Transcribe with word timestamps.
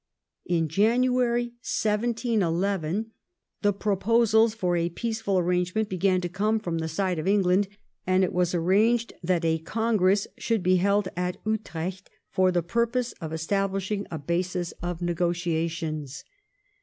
In 0.47 0.67
January 0.67 1.49
1711, 1.61 3.11
the 3.61 3.71
proposals 3.71 4.55
for 4.55 4.75
a 4.75 4.89
peaceful 4.89 5.37
arrange 5.37 5.75
ment 5.75 5.89
began 5.89 6.21
to 6.21 6.27
come 6.27 6.59
from 6.59 6.79
the 6.79 6.87
side 6.87 7.19
of 7.19 7.27
England, 7.27 7.67
and 8.07 8.23
it 8.23 8.33
was 8.33 8.55
arranged 8.55 9.13
that 9.21 9.45
a 9.45 9.59
congress 9.59 10.25
should 10.39 10.63
be 10.63 10.77
held 10.77 11.09
at 11.15 11.37
Utrecht 11.45 12.09
for 12.31 12.51
the 12.51 12.63
purpose 12.63 13.11
of 13.21 13.31
establishing 13.31 14.07
a 14.09 14.17
basis 14.17 14.71
of 14.81 15.03
ne 15.03 15.13
gotiations. 15.13 16.23